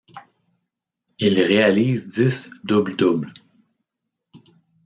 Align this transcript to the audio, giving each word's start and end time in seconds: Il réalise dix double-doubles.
Il 1.19 1.39
réalise 1.39 2.09
dix 2.09 2.49
double-doubles. 2.63 3.31